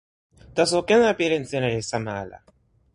taso, 0.55 0.79
ken 0.87 1.01
la 1.05 1.11
pilin 1.19 1.45
sina 1.49 1.67
li 1.73 1.81
sama 1.91 2.13
ala. 2.23 2.39